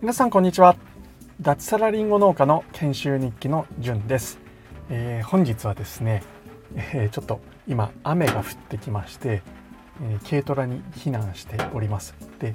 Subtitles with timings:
[0.00, 0.76] 皆さんこんにちは。
[1.40, 4.38] 脱サラリンゴ農家の研修日記のじゅんです、
[4.90, 6.22] えー、本日はですね、
[6.76, 9.42] えー、ちょっと今雨が降ってきまして、
[10.02, 12.14] えー、軽トラに避難しております。
[12.38, 12.54] で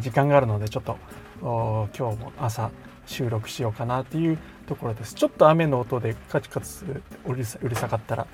[0.00, 0.96] 時間があるのでちょっと
[1.42, 2.70] 今日も朝
[3.06, 5.14] 収録しようかなっていうところです。
[5.14, 6.84] ちょっと雨の音でカチカチ
[7.26, 8.26] うるさかったら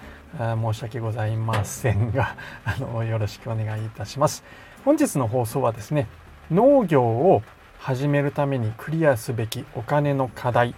[0.57, 4.45] 申し訳ございませんが あのよろしくお願いいたします。
[4.85, 6.07] 本日の放送はですね
[6.51, 7.43] 農業を
[7.79, 10.75] 始めるためにクリアすべきお金の課題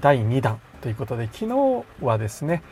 [0.00, 2.62] 第2弾ということで昨日はですね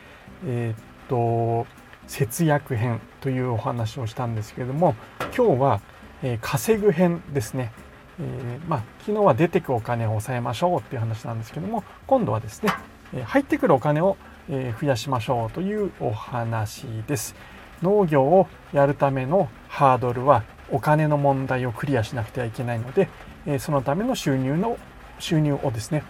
[0.45, 1.65] えー、っと
[2.07, 4.95] 節約編というお話をしたんですけれども
[5.35, 5.81] 今日は、
[6.23, 7.71] えー、稼ぐ編ですね。
[8.19, 12.71] えー、まあ、昨日は出てくお金を抑えましょうっていう話なんですけども今度はですね、
[13.13, 14.17] え入ってくるお金を、
[14.49, 17.35] え増やしましょうというお話です。
[17.81, 23.09] 農業をやるためのハードルはお金の問題をクリアしなくてはいけないので、
[23.45, 24.77] えそのための収入の
[25.19, 26.03] 収入をですね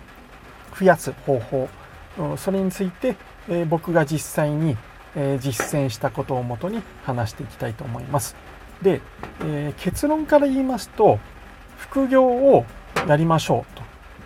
[0.77, 1.69] 増やす方法
[2.37, 3.15] それについて、
[3.49, 4.77] え僕が実際に、
[5.15, 8.35] え実践したことをもとに話していきたいと思います。
[8.81, 9.01] で、
[9.43, 11.19] え結論から言いますと
[11.77, 12.65] 副業を
[13.07, 13.65] やりましょ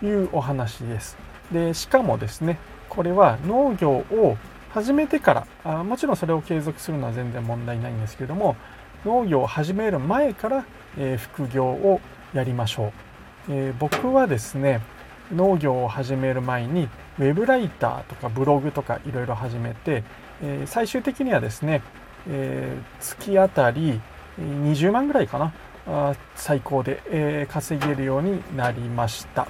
[0.00, 1.16] というお話です。
[1.52, 2.58] でしかもですね
[2.88, 4.36] これは農業を
[4.70, 8.56] 始めてからあもちろんそれを継続するのは全然問題ないんですけども
[9.04, 12.00] 農業を始める前から、えー、副業を
[12.32, 12.92] やりましょ
[13.48, 14.80] う、えー、僕はですね
[15.32, 20.04] 農業を始める前にウェブライターとかブログとかいろいろ始めて、
[20.42, 21.82] えー、最終的にはですね、
[22.28, 24.00] え月当たり
[24.38, 25.52] 20万ぐらいかな
[26.36, 29.48] 最高で、えー、稼げるようになりました。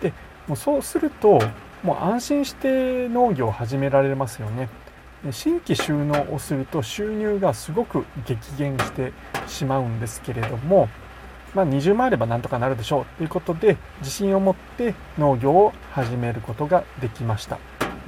[0.00, 0.12] で
[0.46, 1.40] もうそうすると
[1.82, 4.68] もう安心して農業を始められますよね。
[5.30, 9.12] 新規収納をすると収入がすごく激減して
[9.46, 10.88] しまうんですけれども、
[11.54, 17.58] まあ、20万あればなんとかなるでしょうということで自信を持って農業を始めることができました。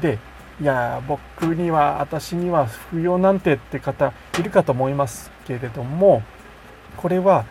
[0.00, 0.18] で
[0.60, 6.22] いや僕には私には副業なんてって方いるかと思いますけれども
[6.96, 7.44] これは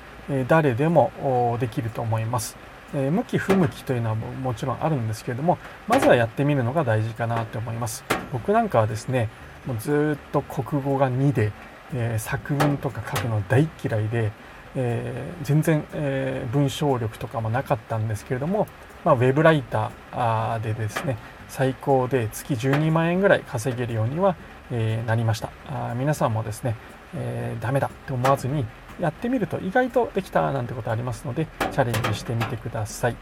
[0.48, 2.58] 誰でもできると思います。
[2.94, 9.30] 向き不向きというのはもちろんあるんですけれどもまずはやってみるのが大事かなと思います僕なんかはですね
[9.66, 11.52] もうずっと国語が2で、
[11.94, 14.32] えー、作文とか書くの大嫌いで、
[14.76, 18.68] えー、全然、えー、文章力とかもなかったんですけれども、
[19.04, 21.18] まあ、ウェブライターでですね
[21.50, 24.36] 最高で月12万円ぐらい稼げるようには、
[24.72, 26.76] えなりましたあ皆さんもですね、
[27.16, 28.66] えー、ダメだって思わずに
[29.00, 33.16] やってみると意外とできたなんてことありますのでチャレンジしてみてください。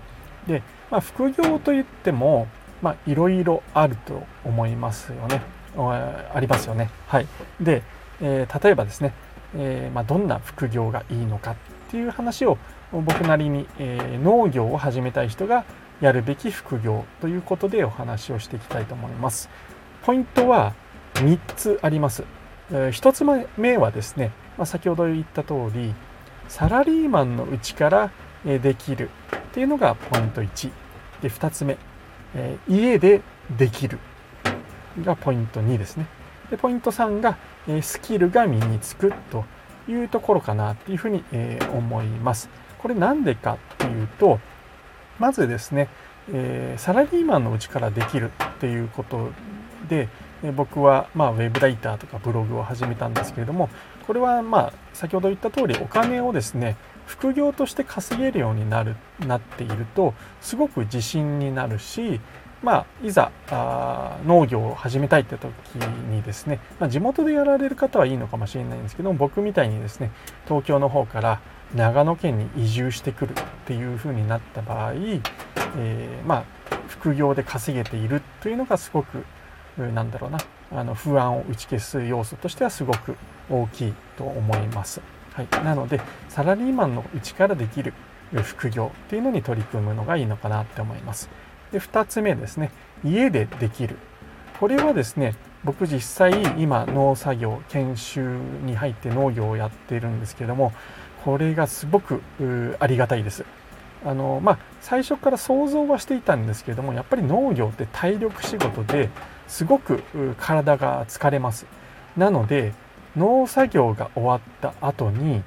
[0.48, 0.62] で、
[0.92, 2.48] まあ、副業といっても
[3.08, 5.42] いろいろあると思いますよね。
[5.78, 6.90] ありますよね。
[7.08, 7.28] はい。
[7.60, 7.82] で、
[8.22, 9.14] えー、例えばですね、
[9.56, 11.56] えー、まあ、どんな副業がいいのかっ
[11.90, 12.58] ていう話を
[12.92, 15.66] 僕なりに、えー、農業を始めたい人が
[16.02, 19.50] やるべき副業ということでお話をしていきたいと思います。
[20.04, 20.74] ポイントは
[21.16, 22.24] 3つあります。
[22.72, 23.24] え1つ
[23.58, 25.94] 目はですね、まあ、先ほど言った通り
[26.48, 28.12] サラリーマンのうちから
[28.46, 30.72] できるっていうのがポイント1
[31.22, 31.78] で2つ目、
[32.36, 33.22] え家で
[33.58, 34.00] できる
[35.02, 36.06] がポイント2ですね。
[36.50, 37.38] でポイント3が、
[37.68, 39.46] えスキルが身につくと
[39.88, 42.50] いうところかなっていうふうに、え思います。
[42.80, 44.40] これなんでかっていうと
[45.18, 45.88] まずですね、
[46.34, 49.32] えサラリーマンのうちからできるっていうこと
[49.88, 50.10] で、
[50.56, 53.70] 僕はまあウェブライターとかブログを始めたんですけれども
[54.06, 62.20] これはまあ先ほど言った通りお金をですね副業として稼げるようになるなっているとすごく自信になるし
[62.64, 65.52] まあ、いざあ農業を始めたいって時
[66.10, 70.12] にですね、まあ、地元でやられる方はいいのかもしれないんですけど僕みたいにですね
[70.48, 71.42] 東京の方から
[71.76, 75.22] 長野県に移住してくるっていう風になった場合、えー、
[76.26, 76.44] まあ
[76.88, 79.26] 副業で稼げているというのがすごく
[79.78, 80.40] なんだろうな
[80.72, 83.16] あの不安を打ち消す要素としてはすごく
[83.50, 85.02] 大きいと思います。
[85.34, 86.00] はい、なので
[86.30, 87.94] サラリーマンのうちからできる
[88.44, 91.30] 副業っていうのに取り組むのがいいのかなって思います。
[91.72, 92.72] で2つ目ですね
[93.04, 93.98] 家でできる
[94.60, 100.72] これはですね僕実際今農作業研修に入って農業をやってるんですけども
[101.24, 102.22] これがすごく
[102.80, 103.46] ありがたいです。
[104.06, 109.10] あのまあ、最初から想像はしていたんですけどもやっぱり農業って体力仕事で
[109.54, 110.02] すごく
[110.40, 111.68] 体が疲れます。
[112.18, 112.74] なので
[113.16, 115.44] 農作業が終わった後に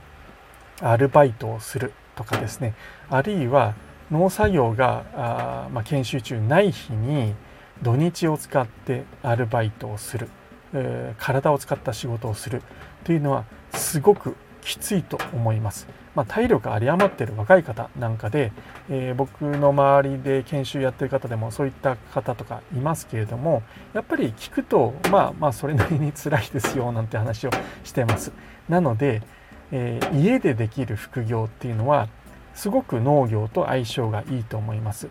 [0.80, 2.74] アルバイトをするとかですね。
[3.10, 3.74] あるいは
[4.12, 7.34] 農作業があ、まあ、研修中ない日に
[7.82, 10.28] 土日を使ってアルバイトをする、
[10.72, 12.62] えー、体を使った仕事をする。
[13.02, 14.36] というのはすごく
[14.66, 15.86] きついと思います。
[16.16, 18.52] まあ、体力有り余ってる若い方なんかで、
[18.90, 27.50] えー、僕の周りで研修やってる方でもそういった方とかいますけれどもやっぱり聞くとまあまあそれなりに辛いですよなんて話を
[27.84, 28.32] してます。
[28.68, 29.22] なので、
[29.70, 32.08] えー、家でできる副業っていうのは
[32.54, 35.08] すごく農業と相性がいいと思います。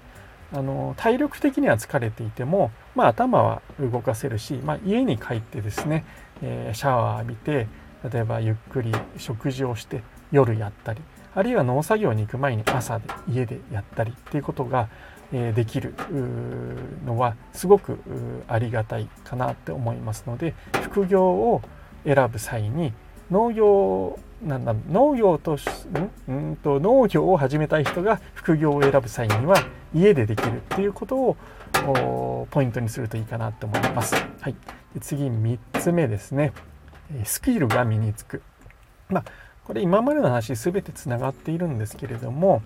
[0.54, 6.06] あの体力的には疲れていても、まあ、頭は動かせるし、まあ、家に帰ってですね、
[6.42, 7.68] えー、シャワー浴びて
[8.12, 11.02] 例えばゆっくり食事をして夜やったり
[11.34, 14.88] あるいは農作業に行く前に朝で家でやったりっていうことが、
[15.32, 15.96] できる
[17.06, 17.98] のはすごく
[18.48, 20.54] ありがたいかなって思いますので
[20.84, 21.62] 副業を
[22.06, 22.94] 選ぶ際に
[23.32, 25.58] 農業なんだ農業と
[26.30, 26.58] ん？
[26.58, 29.56] と農業を始めたい人が副業を選ぶ際には
[29.94, 34.16] 家でできるっていうことをポイントにするといいかなと思います。
[34.40, 34.56] はい、
[35.02, 36.54] 次3つ目ですね。
[37.24, 38.42] スキルが身につく。
[39.10, 39.24] まあ、
[39.66, 42.62] これ今までの話全てつながっているんですけれども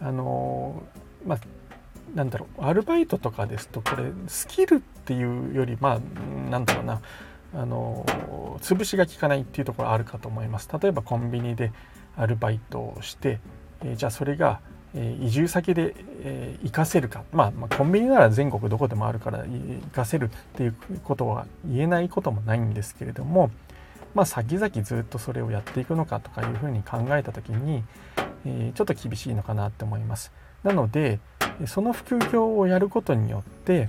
[0.00, 0.82] あの
[1.24, 1.38] まあ
[2.14, 7.00] なんだろうアルバイトとかですとこれスキルっていうよりまあなんだろうな
[7.54, 8.04] あの
[8.60, 11.72] 潰しが効かないっていうところあるかと思います例えばコンビニで
[12.16, 13.38] アルバイトをして、
[13.82, 14.60] えー、じゃあそれが、
[14.94, 19.50] えー、移住先で、えー、活かせるか、まあ、まあ、コンビニなら全国どこでもあるから活
[19.92, 23.50] かせるっていうことは言えないこともないんですけれども
[24.14, 27.84] まあ先々ずっとそれをやっていくのかとかいうふうに考えた時に、
[28.44, 30.32] えちょっと厳しいのかなって思います
[30.62, 31.20] なので
[31.66, 33.86] その副業をやることによって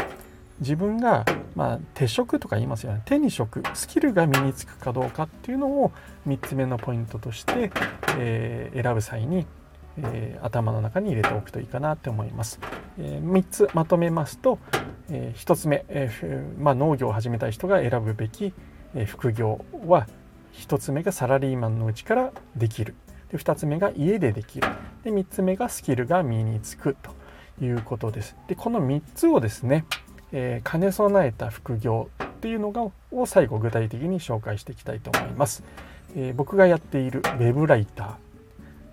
[0.60, 1.26] 自分が、
[1.56, 5.92] まあ、手職とか言いますよね手に職スキルが身につくかどうかっていうのを
[6.28, 7.72] 3つ目のポイントとして、
[8.18, 9.46] えー、選ぶ際に、
[9.98, 12.60] えー、頭の中に入れておくといいかなって思います。
[12.98, 14.60] えー、3つまとめますと、
[15.10, 16.10] え1つ目、え
[16.60, 18.54] まあ、農業を始めたい人が選ぶべき、
[19.06, 20.08] 副業は
[20.54, 22.96] 1つ目がサラリーマンのうちからできる
[23.32, 24.68] で2つ目が家でできる
[25.04, 27.12] で3つ目がスキルが身につくと
[27.64, 28.36] いうことです。
[28.48, 29.86] でこの3つをですね
[30.34, 35.64] えー、兼ね備えた副業っていうのがを最後具体的に紹介していきたいと思います。
[36.16, 38.18] えー、僕がやっているウェブライタ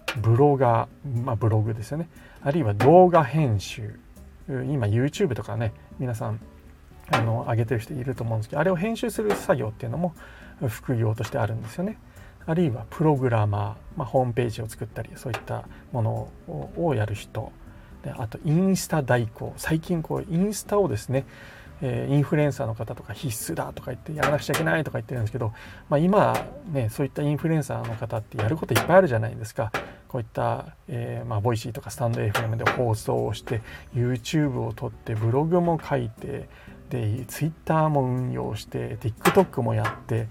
[0.07, 2.09] ー、ブロガー、まあ、ブログですよね。
[2.43, 3.99] あるいは動画編集、
[4.49, 6.41] 今 YouTube とかね、皆さん
[7.11, 10.15] あの上げてる人いると思うんですけど、あれを編集する作業っていうのも
[10.69, 11.99] 副業としてあるんですよね。
[12.47, 16.33] あるいはプログラマー、まあ、ホームページを作ったりそういったもの
[16.77, 17.53] をやる人。
[18.03, 19.53] であとインスタ代行。
[19.57, 21.27] 最近こうインスタをですね
[21.83, 25.53] えインフルエンサーの方とか必須だとか言ってやらなくちゃいけないとか言ってるんですけど、
[25.89, 26.35] まあ、今
[26.71, 29.73] ねそういったインフルエンサーの方ってやることいっぱいあるじゃないですか。
[30.09, 33.61] こういった、えー、まあ、ボイシーとかスタンド FM で放送をして
[33.95, 36.49] YouTube を撮ってブログも書いて
[36.91, 40.29] で Twitter も運用して TikTok もやって、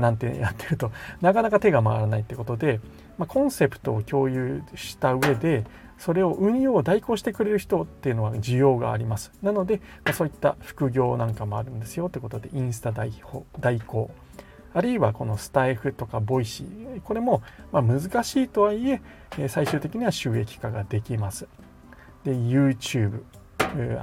[0.00, 2.80] なんてやってるとなかなか手が回らないってことで、
[3.18, 5.64] まあ、コンセプトを共有した上で
[5.98, 9.32] それを運用を代行してくれる人っていうのは需要があります。
[9.42, 13.12] なので、まあ、そういった副業なんかもあるんですよということで、インスタ代
[13.60, 14.10] 代行。
[14.74, 17.42] あるいはこのスタイフとかボイシー、これも
[17.72, 19.00] ま難しいとはいえ、
[19.48, 21.48] 最終的には収益化ができます。
[22.24, 23.22] で、YouTube、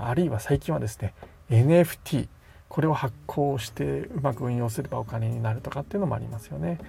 [0.02, 1.14] あるいは最近はですね、
[1.50, 2.28] NFT、
[2.70, 6.80] これを発行してうまく運用すればお金になるとかっていうのもありますよね。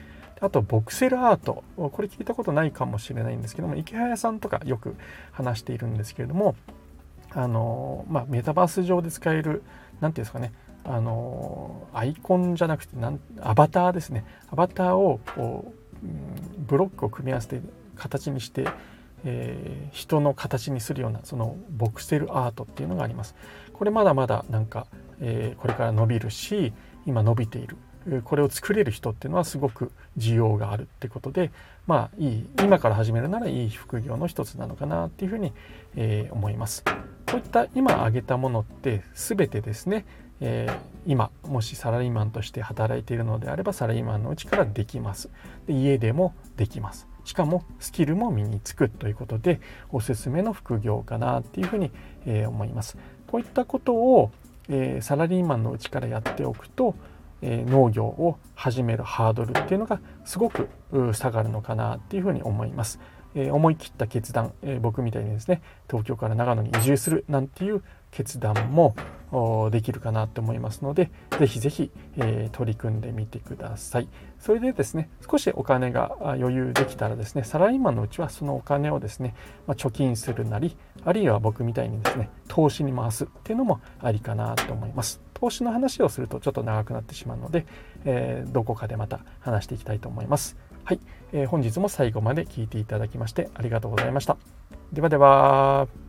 [0.41, 1.63] あとボクセルアート。
[1.77, 4.97] これ聞いたことないかもしれないんですけども池早さんとかよく
[5.33, 6.57] 話しているんですけれども
[7.31, 9.63] あの、まあ、メタバース上で使える
[10.01, 10.53] 何て言うんですかね。
[10.87, 14.25] あのアイコンじゃなくてなんアバターですね。
[14.51, 17.61] アバターをこう、うん、ブロックを組み合わせて
[17.97, 18.67] 形にして、
[19.25, 23.35] えー、人の形にするようなそのボクセルアートっていうのがあります。
[23.73, 24.87] これまだまだなんか、
[25.21, 26.73] えー、これから伸びるし
[27.07, 27.77] 今伸びている
[28.25, 31.51] これを作れる人っていうのはすごく需要があるってことで
[31.87, 35.53] まあいい今から始めるならいい副業の一つなのかなっていうふうに、
[35.97, 36.85] えー、思います。
[36.85, 36.93] こ
[37.35, 40.05] ういった今挙げたものって全てですね、
[40.41, 40.77] えー、
[41.07, 45.31] 今もしサラリーマンとして働いているのであればサラリーマンのうちからできます。
[45.67, 47.14] で家でもできます。
[47.25, 51.91] しかもスキルも身につくということでおすすめの副業かなっていうふうに、
[52.27, 52.97] え、思います。
[53.27, 54.31] こういったことを、
[54.69, 56.95] えサラリーマンのうちからやっておくと
[57.43, 60.69] え農業を始めるハードルっていうのがすごく
[61.13, 62.99] 下がるのかなっていうふうに思います。
[63.37, 68.95] え思い切った決断、え僕みたいにですね東京から長野に移住するなんていう決断も
[69.71, 79.35] できるかなと思いますので是非是非、え取り組んでみてくださいそれでですね少しお金が余裕できたらですねサラリーマンのうちはそのお金をですね、
[79.67, 87.67] ま貯金するなりあるいは僕みたいにですね投資に回すっていうのもありかなと思います投資の話をするとちょっと長くなってしまうので、
[88.05, 91.01] えー、どこかでまた話していきたいと思いますはい、
[91.33, 94.37] えー、本日も最後まで聞いていただきましてありがとうございました。
[94.93, 96.04] ではでは。